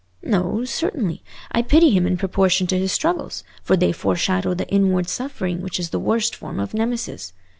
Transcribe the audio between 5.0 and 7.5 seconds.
suffering which is the worst form of Nemesis.